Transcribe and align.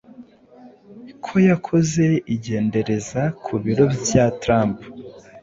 ko 1.23 1.33
yakoze 1.49 2.05
igendereza 2.35 3.21
ku 3.43 3.53
biro 3.63 3.85
vya 4.03 4.25
Trump 4.41 4.77